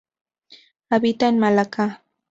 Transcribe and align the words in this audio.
Habita 0.89 1.27
en 1.27 1.37
Malaca. 1.37 2.03